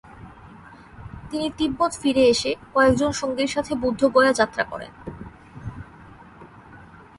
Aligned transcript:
তিনি 1.29 1.47
তিব্বত 1.57 1.91
ফিরে 2.01 2.23
এসে 2.27 2.51
কয়েকজন 2.73 3.11
সঙ্গীর 3.11 3.49
সাথে 3.49 3.73
বুদ্ধ 3.75 4.01
গয়া 4.15 4.31
যাত্রা 4.33 4.63
করেন। 4.63 4.91